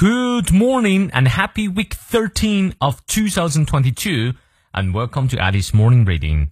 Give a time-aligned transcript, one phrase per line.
[0.00, 4.32] Good morning and happy week 13 of 2022
[4.72, 6.48] and welcome to Alice Morning Reading。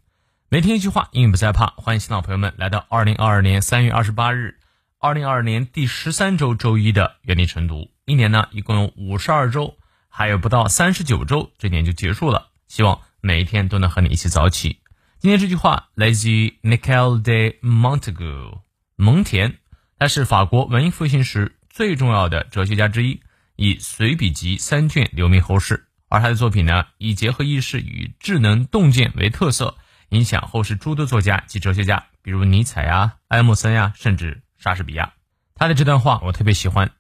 [0.51, 1.69] 每天一句话，英语不再怕。
[1.79, 4.57] 欢迎新老朋友们来到2022年3月28日
[5.01, 7.91] ，2022年第十三周周一的原地晨读。
[8.05, 9.79] 一年呢，一共有五十二周，
[10.11, 12.49] 还有不到三十九周，这年就结束了。
[12.67, 14.81] 希望每一天都能和你一起早起。
[15.21, 18.61] 今天这句话来自于 Michel de Montaigu，
[18.97, 19.55] 蒙田，
[19.99, 23.23] 他是法国文艺复兴时最重要的哲学家之一。
[23.61, 29.77] 以随笔集三卷留名后世，而他的作品呢，以结合意识与智能洞见为特色，
[30.11, 35.13] 影响后世诸多作家及哲学家，比如尼采呀、爱默生呀，甚至莎士比亚。
[35.57, 36.93] 他的这段话我特别喜欢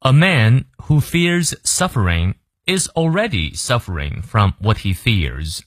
[0.00, 2.34] ：A man who fears suffering
[2.66, 5.60] is already suffering from what he fears。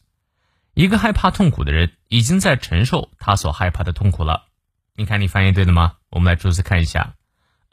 [0.76, 4.45] 一个害怕痛苦的人，已经在承受他所害怕的痛苦了。
[4.95, 5.94] 你看，你翻译对了吗？
[6.12, 7.16] 我们来逐字看一下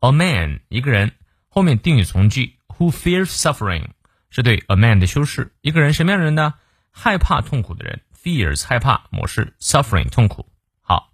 [0.01, 1.13] ：A man，一个人。
[1.49, 3.89] 后面定语从句 who fears suffering
[4.31, 6.55] 是对 a man 的修饰，一个人什么样的人呢？
[6.91, 10.49] 害怕痛苦的人，fears 害怕模式，suffering 痛苦。
[10.83, 11.11] 好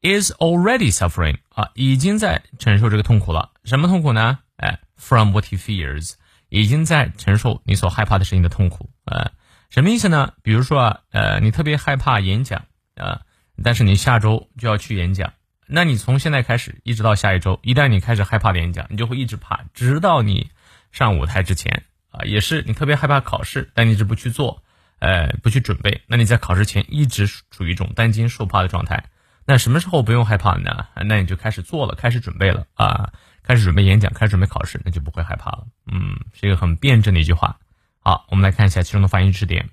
[0.00, 3.52] ，is already suffering 啊，已经在承受这个痛苦了。
[3.64, 4.38] 什么痛苦呢？
[4.56, 6.14] 哎，from what he fears
[6.48, 8.90] 已经在承受你所害怕的事情的痛苦。
[9.04, 9.30] 呃，
[9.68, 10.32] 什么意思呢？
[10.42, 13.20] 比如说，呃，你特别害怕演讲啊，
[13.62, 15.34] 但是你下周就要去演讲。
[15.68, 20.50] 那你从现在开始一直到下一周，一旦你开始害怕演讲，你就会一直怕，直到你
[20.92, 24.62] 上舞台之前啊，也是你特别害怕考试，但你一直不去做，
[25.00, 29.04] 呃，不去准备，那你在考试前一直处于一种担惊受怕的状态。
[29.44, 30.86] 那什么时候不用害怕呢？
[31.04, 35.66] 那你就开始做了，开始准备了啊，开始准备演讲，开始准备考试，那就不会害怕了。
[35.86, 37.58] 嗯，是一个很辩证的一句话。
[38.00, 39.70] 好，我们来看一下其中的发音知识点。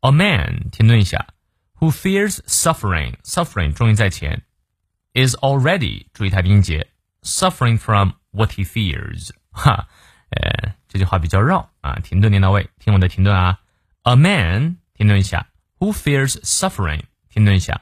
[0.00, 1.26] A man，停顿一下
[1.78, 4.42] ，who fears suffering，suffering 重音在前。
[5.15, 6.87] is already 注意它的音节，
[7.21, 9.29] suffering from what he fears。
[9.51, 9.87] 哈，
[10.29, 13.59] 呃，这句话比较绕啊，停顿念到位，听我的停顿啊。
[14.03, 15.47] A man 停顿一下，
[15.79, 17.81] who fears suffering 停顿一下，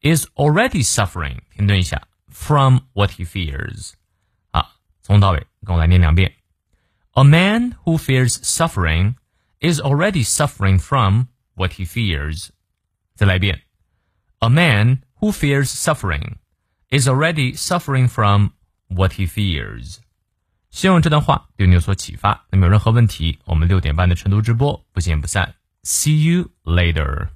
[0.00, 3.92] is already suffering 停顿一下，from what he fears。
[4.52, 4.72] 好，
[5.02, 6.34] 从头到尾跟我来念两遍。
[7.12, 9.14] A man who fears suffering
[9.60, 12.50] is already suffering from what he fears。
[13.14, 13.62] 再来一遍。
[14.38, 16.36] A man who fears suffering
[16.90, 18.50] is already suffering from
[18.88, 19.98] what he fears。
[20.70, 22.46] 希望这段话对你有所启发。
[22.50, 25.54] 那么有任何问题，我们六点半的晨读直播不见不散。
[25.82, 27.28] See you later.